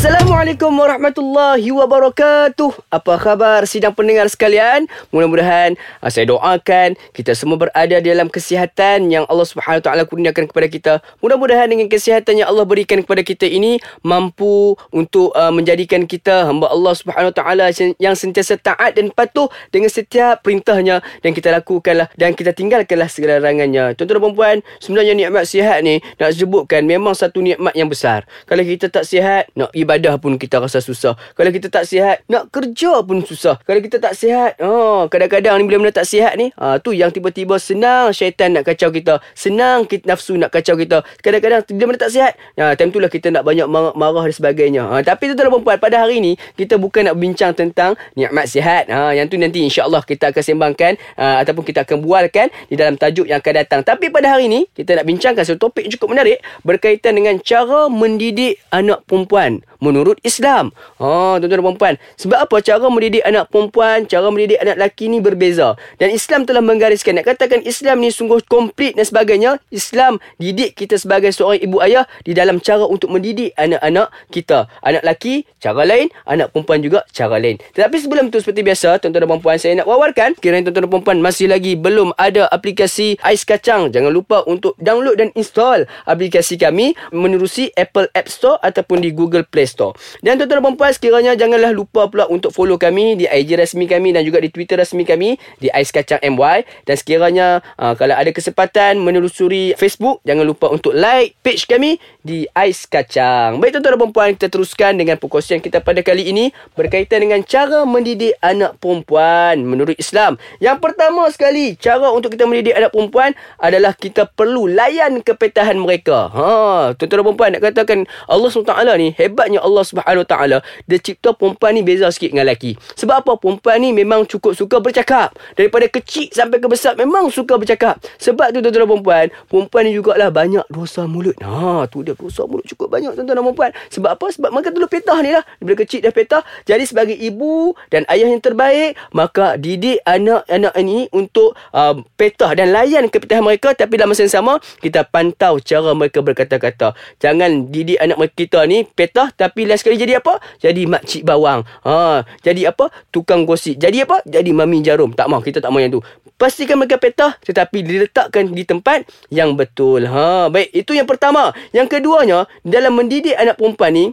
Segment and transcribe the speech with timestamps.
[0.00, 2.72] Assalamualaikum warahmatullahi wabarakatuh.
[2.88, 4.88] Apa khabar sidang pendengar sekalian?
[5.12, 10.66] Mudah-mudahan uh, saya doakan kita semua berada dalam kesihatan yang Allah Subhanahu taala kurniakan kepada
[10.72, 10.92] kita.
[11.20, 16.72] Mudah-mudahan dengan kesihatan yang Allah berikan kepada kita ini mampu untuk uh, menjadikan kita hamba
[16.72, 17.68] Allah Subhanahu taala
[18.00, 23.36] yang sentiasa taat dan patuh dengan setiap perintahnya dan kita lakukanlah dan kita tinggalkanlah segala
[23.36, 23.92] larangannya.
[24.00, 28.24] Tuan-tuan dan puan, sebenarnya nikmat sihat ni nak sebutkan memang satu nikmat yang besar.
[28.48, 29.89] Kalau kita tak sihat, nak ibadah
[30.20, 31.18] pun kita rasa susah.
[31.34, 33.58] Kalau kita tak sihat, nak kerja pun susah.
[33.66, 37.10] Kalau kita tak sihat, oh, kadang-kadang ni bila mana tak sihat ni, ah, tu yang
[37.10, 39.18] tiba-tiba senang syaitan nak kacau kita.
[39.34, 41.02] Senang kita nafsu nak kacau kita.
[41.24, 44.34] Kadang-kadang bila mana tak sihat, ah, time tu lah kita nak banyak marah, marah dan
[44.36, 44.86] sebagainya.
[44.86, 48.86] Ah, tapi tu tuan perempuan, pada hari ni, kita bukan nak bincang tentang nikmat sihat.
[48.92, 52.94] Ah, yang tu nanti insyaAllah kita akan sembangkan ah, ataupun kita akan bualkan di dalam
[52.94, 53.80] tajuk yang akan datang.
[53.82, 57.88] Tapi pada hari ni, kita nak bincangkan satu topik yang cukup menarik berkaitan dengan cara
[57.88, 60.70] mendidik anak perempuan menurut Islam.
[61.00, 61.94] Ha, tuan-tuan dan puan-puan.
[62.20, 65.74] Sebab apa cara mendidik anak perempuan, cara mendidik anak lelaki ni berbeza.
[65.96, 67.16] Dan Islam telah menggariskan.
[67.16, 69.58] Nak katakan Islam ni sungguh komplit dan sebagainya.
[69.72, 74.68] Islam didik kita sebagai seorang ibu ayah di dalam cara untuk mendidik anak-anak kita.
[74.84, 76.12] Anak lelaki, cara lain.
[76.28, 77.56] Anak perempuan juga, cara lain.
[77.72, 80.36] Tetapi sebelum tu seperti biasa, tuan-tuan dan puan-puan, saya nak wawarkan.
[80.38, 83.88] Kiranya tuan-tuan dan puan-puan masih lagi belum ada aplikasi Ais Kacang.
[83.88, 89.46] Jangan lupa untuk download dan install aplikasi kami menerusi Apple App Store ataupun di Google
[89.48, 89.94] Play Store.
[90.18, 94.10] Dan tuan-tuan dan puan sekiranya janganlah lupa pula untuk follow kami di IG rasmi kami
[94.10, 96.66] dan juga di Twitter rasmi kami di Ais Kacang MY.
[96.84, 102.50] Dan sekiranya uh, kalau ada kesempatan menelusuri Facebook, jangan lupa untuk like page kami di
[102.52, 103.62] Ais Kacang.
[103.62, 107.86] Baik tuan-tuan dan puan kita teruskan dengan perkongsian kita pada kali ini berkaitan dengan cara
[107.86, 110.40] mendidik anak perempuan menurut Islam.
[110.58, 116.32] Yang pertama sekali, cara untuk kita mendidik anak perempuan adalah kita perlu layan kepetahan mereka.
[116.32, 116.48] Ha,
[116.96, 121.76] tuan-tuan dan puan nak katakan Allah SWT ni hebatnya Allah Subhanahu taala dia cipta perempuan
[121.76, 122.76] ni beza sikit dengan lelaki.
[122.98, 123.32] Sebab apa?
[123.36, 125.36] Perempuan ni memang cukup suka bercakap.
[125.54, 128.00] Daripada kecil sampai ke besar memang suka bercakap.
[128.20, 131.36] Sebab tu tuan-tuan perempuan, perempuan ni jugalah banyak dosa mulut.
[131.42, 133.70] Ha, tu dia dosa mulut cukup banyak tuan-tuan dan perempuan.
[133.92, 134.26] Sebab apa?
[134.30, 135.44] Sebab mereka dulu petah ni lah.
[135.58, 136.42] Daripada kecil dah petah.
[136.64, 142.72] Jadi sebagai ibu dan ayah yang terbaik, maka didik anak-anak ini untuk uh, petah dan
[142.72, 146.94] layan kepetahan mereka tapi dalam masa yang sama kita pantau cara mereka berkata-kata.
[147.18, 150.38] Jangan didik anak kita ni petah tapi last sekali jadi apa?
[150.58, 151.66] Jadi makcik bawang.
[151.86, 152.88] Ha, jadi apa?
[153.10, 153.76] Tukang gosip.
[153.78, 154.22] Jadi apa?
[154.26, 155.10] Jadi mami jarum.
[155.14, 156.00] Tak mau, kita tak mau yang tu.
[156.40, 160.08] Pastikan mereka petah tetapi diletakkan di tempat yang betul.
[160.08, 161.52] Ha, baik, itu yang pertama.
[161.76, 164.04] Yang keduanya, dalam mendidik anak perempuan ni,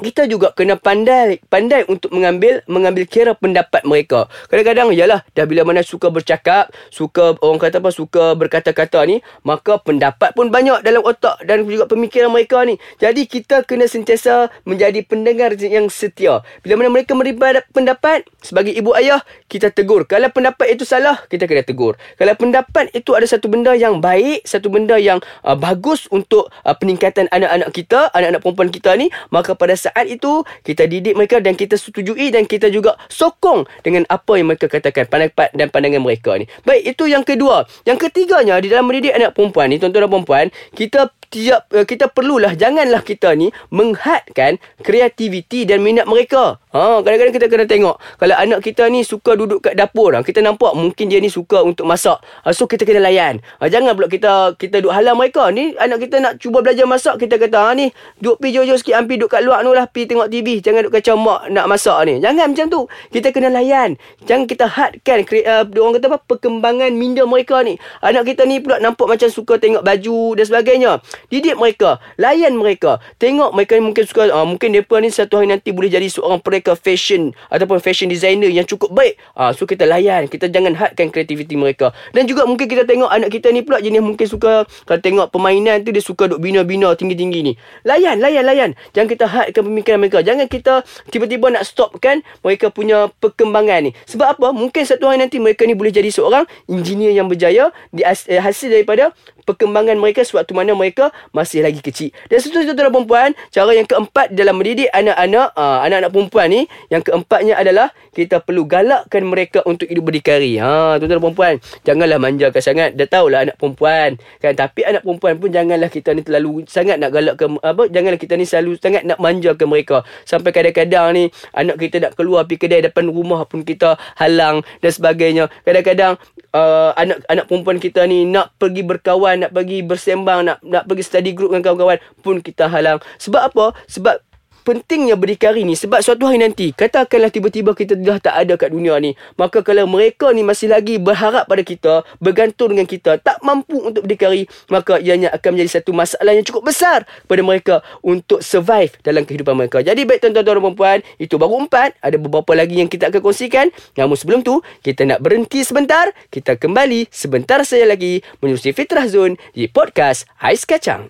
[0.00, 4.26] kita juga kena pandai pandai untuk mengambil mengambil kira pendapat mereka.
[4.48, 9.76] Kadang-kadang yalah dah bila mana suka bercakap, suka orang kata apa suka berkata-kata ni, maka
[9.80, 12.80] pendapat pun banyak dalam otak dan juga pemikiran mereka ni.
[12.96, 16.40] Jadi kita kena sentiasa menjadi pendengar yang setia.
[16.64, 17.36] Bila mana mereka memberi
[17.74, 20.06] pendapat sebagai ibu ayah, kita tegur.
[20.06, 21.98] Kalau pendapat itu salah, kita kena tegur.
[22.16, 26.74] Kalau pendapat itu ada satu benda yang baik, satu benda yang uh, bagus untuk uh,
[26.76, 31.42] peningkatan anak-anak kita, anak-anak perempuan kita ni, maka pada saat saat itu kita didik mereka
[31.42, 36.00] dan kita setujui dan kita juga sokong dengan apa yang mereka katakan pendapat dan pandangan
[36.00, 36.46] mereka ni.
[36.62, 37.66] Baik, itu yang kedua.
[37.82, 42.10] Yang ketiganya di dalam mendidik anak perempuan ni, tuan-tuan dan puan kita tiap uh, kita
[42.10, 46.58] perlulah janganlah kita ni menghadkan kreativiti dan minat mereka.
[46.70, 50.42] Ha, kadang-kadang kita kena tengok kalau anak kita ni suka duduk kat dapur, ha, kita
[50.42, 52.18] nampak mungkin dia ni suka untuk masak.
[52.42, 53.38] Ha, so kita kena layan.
[53.62, 55.50] Ha, jangan pula kita kita duk halang mereka.
[55.54, 58.98] Ni anak kita nak cuba belajar masak, kita kata ha ni duk pi jauh-jauh sikit
[58.98, 60.58] ampi duk kat luar nulah pi tengok TV.
[60.58, 62.18] Jangan duk kacau mak nak masak ni.
[62.18, 62.80] Jangan macam tu.
[63.14, 63.94] Kita kena layan.
[64.26, 67.78] Jangan kita hadkan uh, orang kata apa perkembangan minda mereka ni.
[68.02, 70.92] Anak kita ni pula nampak macam suka tengok baju dan sebagainya.
[71.28, 73.02] Didik mereka, layan mereka.
[73.20, 76.72] Tengok mereka mungkin suka uh, mungkin depa ni satu hari nanti boleh jadi seorang mereka
[76.78, 79.20] fashion ataupun fashion designer yang cukup baik.
[79.36, 81.92] Ah, so kita layan, kita jangan hadkan kreativiti mereka.
[82.16, 85.84] Dan juga mungkin kita tengok anak kita ni pula jenis mungkin suka kalau tengok permainan
[85.84, 87.52] tu dia suka duk bina-bina tinggi-tinggi ni.
[87.84, 88.70] Layan, layan, layan.
[88.96, 90.18] Jangan kita hadkan pemikiran mereka.
[90.24, 93.90] Jangan kita tiba-tiba nak stopkan mereka punya perkembangan ni.
[94.08, 94.48] Sebab apa?
[94.54, 98.70] Mungkin satu hari nanti mereka ni boleh jadi seorang engineer yang berjaya di eh, hasil
[98.70, 99.10] daripada
[99.44, 102.10] perkembangan mereka sewaktu mana mereka masih lagi kecil.
[102.26, 107.02] Dan seterusnya dan perempuan, cara yang keempat dalam mendidik anak-anak uh, anak-anak perempuan ni, yang
[107.04, 110.58] keempatnya adalah kita perlu galakkan mereka untuk hidup berdikari.
[110.58, 112.90] Ha, dan perempuan, janganlah manjakan sangat.
[112.98, 117.10] Dah tahulah anak perempuan kan, tapi anak perempuan pun janganlah kita ni terlalu sangat nak
[117.14, 120.02] galakkan apa, janganlah kita ni selalu sangat nak manjakan mereka.
[120.26, 121.24] Sampai kadang-kadang ni
[121.54, 125.44] anak kita nak keluar pergi kedai depan rumah pun kita halang dan sebagainya.
[125.62, 126.18] Kadang-kadang
[126.54, 130.99] uh, anak anak perempuan kita ni nak pergi berkawan, nak pergi bersembang, nak nak pergi
[131.02, 133.02] study group dengan kawan-kawan pun kita halang.
[133.18, 133.76] Sebab apa?
[133.90, 134.29] Sebab
[134.62, 135.74] pentingnya berdikari ni.
[135.74, 139.88] Sebab suatu hari nanti katakanlah tiba-tiba kita dah tak ada kat dunia ni maka kalau
[139.88, 145.00] mereka ni masih lagi berharap pada kita bergantung dengan kita tak mampu untuk berdikari maka
[145.00, 147.74] ianya akan menjadi satu masalah yang cukup besar kepada mereka
[148.04, 149.80] untuk survive dalam kehidupan mereka.
[149.80, 151.96] Jadi baik tuan-tuan dan puan itu baru empat.
[152.04, 153.66] Ada beberapa lagi yang kita akan kongsikan.
[153.96, 156.12] Namun sebelum tu kita nak berhenti sebentar.
[156.28, 161.08] Kita kembali sebentar saja lagi menerusi Fitrah Zone di podcast Ais Kacang.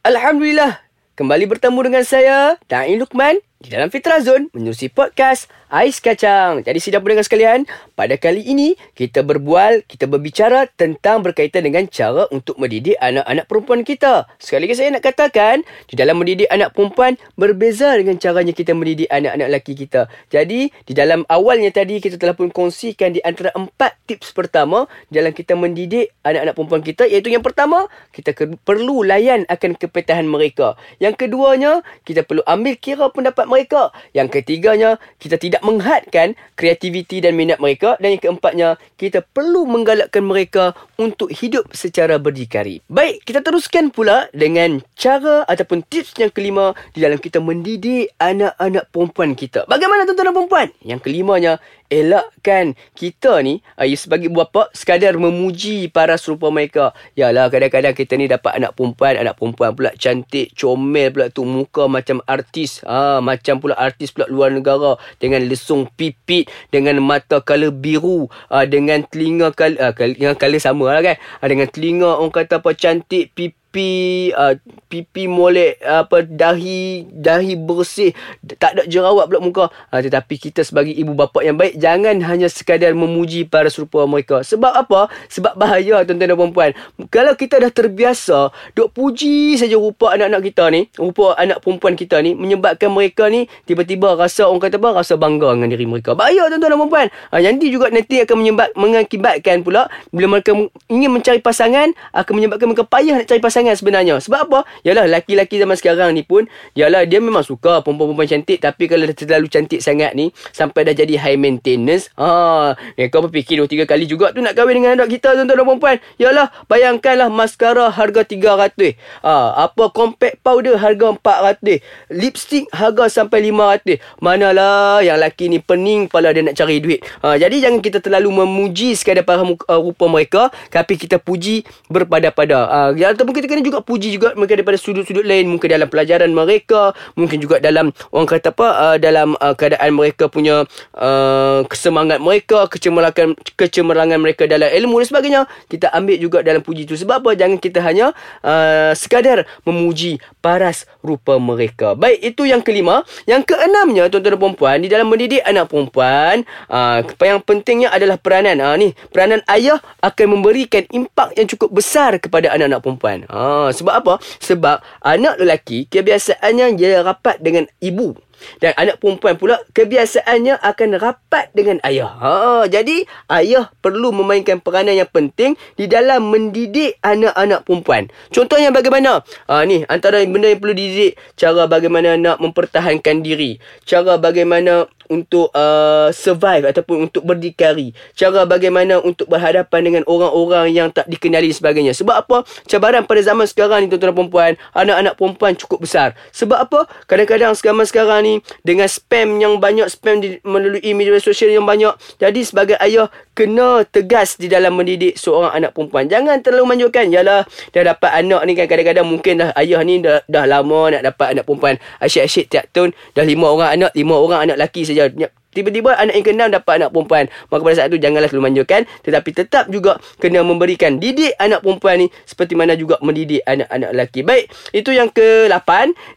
[0.00, 0.89] Alhamdulillah
[1.20, 6.66] Kembali bertemu dengan saya, Da'i Lukman di dalam Fitra Zone menerusi podcast Ais Kacang.
[6.66, 7.62] Jadi sidang pendengar sekalian,
[7.94, 13.86] pada kali ini kita berbual, kita berbicara tentang berkaitan dengan cara untuk mendidik anak-anak perempuan
[13.86, 14.26] kita.
[14.42, 19.06] Sekali lagi saya nak katakan, di dalam mendidik anak perempuan berbeza dengan caranya kita mendidik
[19.14, 20.10] anak-anak lelaki kita.
[20.26, 25.30] Jadi, di dalam awalnya tadi kita telah pun kongsikan di antara empat tips pertama dalam
[25.30, 28.34] kita mendidik anak-anak perempuan kita iaitu yang pertama, kita
[28.66, 30.74] perlu layan akan kepetahan mereka.
[30.98, 33.94] Yang keduanya, kita perlu ambil kira pendapat mereka.
[34.10, 37.96] Yang ketiganya, kita tidak menghadkan kreativiti dan minat mereka.
[38.00, 38.68] Dan yang keempatnya,
[39.00, 42.84] kita perlu menggalakkan mereka untuk hidup secara berdikari.
[42.90, 48.84] Baik, kita teruskan pula dengan cara ataupun tips yang kelima di dalam kita mendidik anak-anak
[48.92, 49.64] perempuan kita.
[49.66, 50.68] Bagaimana tuan-tuan dan perempuan?
[50.84, 51.52] Yang kelimanya,
[51.90, 56.94] elakkan kita ni uh, sebagai bapa sekadar memuji para serupa mereka.
[57.18, 61.90] Yalah kadang-kadang kita ni dapat anak perempuan, anak perempuan pula cantik, comel pula tu muka
[61.90, 62.80] macam artis.
[62.86, 68.64] Ha, macam pula artis pula luar negara dengan lesung pipit, dengan mata color biru, uh,
[68.64, 71.16] dengan telinga color uh, dengan color sama lah kan.
[71.42, 74.58] Uh, dengan telinga orang kata apa cantik, pipit pipi uh,
[74.90, 78.10] pipi molek apa dahi dahi bersih.
[78.58, 79.64] Tak ada jerawat pula muka.
[79.94, 84.42] Uh, tetapi kita sebagai ibu bapa yang baik jangan hanya sekadar memuji para serupa mereka.
[84.42, 85.06] Sebab apa?
[85.30, 86.70] Sebab bahaya tuan-tuan dan puan
[87.14, 92.18] kalau kita dah terbiasa duk puji saja rupa anak-anak kita ni rupa anak perempuan kita
[92.18, 94.98] ni menyebabkan mereka ni tiba-tiba rasa orang kata apa?
[94.98, 96.18] Rasa bangga dengan diri mereka.
[96.18, 100.58] Bahaya tuan-tuan dan puan uh, nanti juga nanti akan menyebab mengakibatkan pula bila mereka
[100.90, 104.16] ingin mencari pasangan akan menyebabkan mereka payah nak cari pasangan sangat sebenarnya.
[104.24, 104.60] Sebab apa?
[104.82, 109.16] Yalah laki-laki zaman sekarang ni pun yalah dia memang suka perempuan-perempuan cantik tapi kalau dah
[109.16, 114.08] terlalu cantik sangat ni sampai dah jadi high maintenance, ha, mereka berfikir dua tiga kali
[114.08, 115.96] juga tu nak kahwin dengan anak kita tuan-tuan dan puan-puan.
[116.16, 118.96] Yalah bayangkanlah maskara harga 300.
[119.26, 119.32] Ha,
[119.68, 121.82] apa compact powder harga 400.
[122.14, 123.98] Lipstick harga sampai 500.
[124.22, 127.02] Manalah yang laki ni pening pala dia nak cari duit.
[127.20, 132.58] Ha, jadi jangan kita terlalu memuji sekadar para uh, rupa mereka tapi kita puji berpada-pada.
[132.70, 135.50] Ha, ataupun kita kena juga puji juga mereka daripada sudut-sudut lain.
[135.50, 140.30] Mungkin dalam pelajaran mereka mungkin juga dalam orang kata apa uh, dalam uh, keadaan mereka
[140.30, 140.62] punya
[140.94, 146.86] uh, kesemangat mereka kecemerlangan kecemerlangan mereka dalam ilmu dan sebagainya kita ambil juga dalam puji
[146.86, 147.30] itu sebab apa?
[147.34, 148.12] Jangan kita hanya
[148.46, 151.98] uh, sekadar memuji paras rupa mereka.
[151.98, 153.02] Baik itu yang kelima.
[153.24, 158.60] Yang keenamnya tuan-tuan dan puan di dalam mendidik anak perempuan uh, yang pentingnya adalah peranan.
[158.60, 163.18] Uh, ni peranan ayah akan memberikan impak yang cukup besar kepada anak-anak perempuan.
[163.26, 164.14] Uh, Ha, sebab apa?
[164.44, 168.12] Sebab anak lelaki kebiasaannya dia rapat dengan ibu.
[168.58, 172.10] Dan anak perempuan pula kebiasaannya akan rapat dengan ayah.
[172.20, 172.32] Ha,
[172.66, 178.08] jadi ayah perlu memainkan peranan yang penting di dalam mendidik anak-anak perempuan.
[178.30, 179.22] Contohnya bagaimana?
[179.48, 181.18] Ha, ni antara benda yang perlu dididik.
[181.36, 183.58] Cara bagaimana nak mempertahankan diri.
[183.84, 187.90] Cara bagaimana untuk uh, survive ataupun untuk berdikari.
[188.14, 191.92] Cara bagaimana untuk berhadapan dengan orang-orang yang tak dikenali sebagainya.
[191.98, 192.46] Sebab apa?
[192.70, 196.14] Cabaran pada zaman sekarang ni tuan-tuan perempuan, anak-anak perempuan cukup besar.
[196.30, 196.86] Sebab apa?
[197.10, 198.29] Kadang-kadang zaman sekarang ni
[198.62, 201.90] dengan spam yang banyak, spam di, melalui media sosial yang banyak.
[202.22, 206.06] Jadi sebagai ayah kena tegas di dalam mendidik seorang anak perempuan.
[206.06, 207.10] Jangan terlalu manjurkan.
[207.10, 207.42] Yalah,
[207.74, 211.26] dah dapat anak ni kan kadang-kadang mungkin dah ayah ni dah, dah lama nak dapat
[211.34, 211.74] anak perempuan.
[211.98, 215.08] Asyik-asyik tiap tahun dah lima orang anak, lima orang anak lelaki saja.
[215.50, 217.26] Tiba-tiba anak yang keenam dapat anak perempuan.
[217.50, 218.86] Maka pada saat itu janganlah selalu manjakan.
[219.02, 222.08] Tetapi tetap juga kena memberikan didik anak perempuan ni.
[222.22, 224.20] Seperti mana juga mendidik anak-anak lelaki.
[224.22, 225.70] Baik, itu yang ke-8.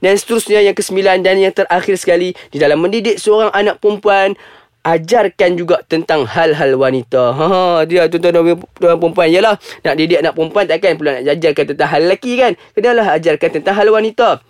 [0.05, 2.37] Dan seterusnya yang ke-9 dan yang terakhir sekali.
[2.53, 4.37] Di dalam mendidik seorang anak perempuan.
[4.83, 7.31] ajarkan juga tentang hal-hal wanita.
[7.31, 11.65] Ha, ha dia tuan-tuan dan perempuan yalah nak didik anak perempuan takkan pula nak ajarkan
[11.71, 12.51] tentang hal lelaki kan.
[12.75, 14.43] Kenalah ajarkan tentang hal wanita.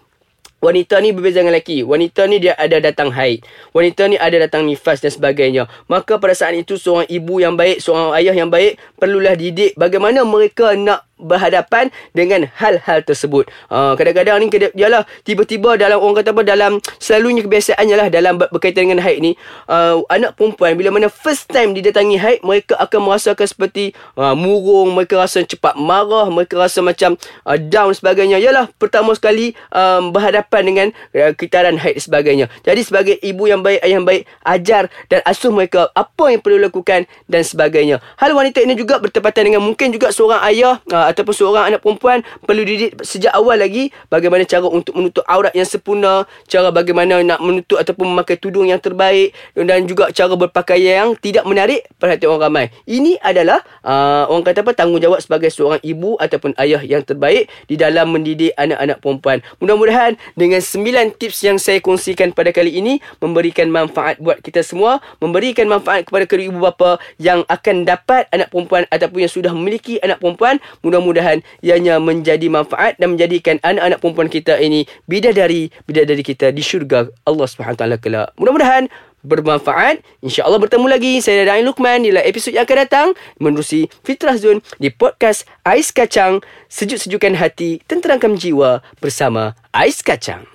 [0.63, 1.83] Wanita ni berbeza dengan lelaki.
[1.83, 3.43] Wanita ni dia ada datang haid.
[3.75, 5.67] Wanita ni ada datang nifas dan sebagainya.
[5.91, 10.23] Maka pada saat itu seorang ibu yang baik, seorang ayah yang baik perlulah didik bagaimana
[10.23, 13.47] mereka nak berhadapan dengan hal-hal tersebut.
[13.69, 18.89] Uh, kadang-kadang ni ialah tiba-tiba dalam orang kata apa dalam selalunya kebiasaannya lah dalam berkaitan
[18.89, 19.31] dengan haid ni
[19.69, 24.97] uh, anak perempuan bila mana first time didatangi haid mereka akan merasakan seperti uh, murung,
[24.97, 27.15] mereka rasa cepat marah, mereka rasa macam
[27.45, 28.41] uh, down sebagainya.
[28.41, 32.49] Yalah pertama sekali um, berhadapan dengan uh, kitaran haid sebagainya.
[32.65, 36.57] Jadi sebagai ibu yang baik, ayah yang baik, ajar dan asuh mereka apa yang perlu
[36.59, 38.01] lakukan dan sebagainya.
[38.17, 42.23] Hal wanita ini juga bertepatan dengan mungkin juga seorang ayah uh, ataupun seorang anak perempuan
[42.45, 47.39] perlu didik sejak awal lagi bagaimana cara untuk menutup aurat yang sempurna, cara bagaimana nak
[47.41, 52.43] menutup ataupun memakai tudung yang terbaik dan juga cara berpakaian yang tidak menarik perhatian orang
[52.47, 52.65] ramai.
[52.85, 57.75] Ini adalah uh, orang kata apa tanggungjawab sebagai seorang ibu ataupun ayah yang terbaik di
[57.75, 59.37] dalam mendidik anak-anak perempuan.
[59.57, 65.01] Mudah-mudahan dengan sembilan tips yang saya kongsikan pada kali ini memberikan manfaat buat kita semua,
[65.17, 69.97] memberikan manfaat kepada kedua ibu bapa yang akan dapat anak perempuan ataupun yang sudah memiliki
[70.03, 70.61] anak perempuan.
[70.85, 76.61] Mudah mudah-mudahan ianya menjadi manfaat dan menjadikan anak-anak perempuan kita ini bidadari bidadari kita di
[76.61, 78.29] syurga Allah Subhanahu taala kelak.
[78.37, 78.91] Mudah-mudahan
[79.25, 80.03] bermanfaat.
[80.21, 81.13] InsyaAllah bertemu lagi.
[81.23, 83.07] Saya Dain Lukman di episod yang akan datang.
[83.39, 86.43] Menerusi Fitrah Zone di podcast Ais Kacang.
[86.69, 90.52] Sejuk-sejukan hati, tenteramkan jiwa bersama Ais Kacang.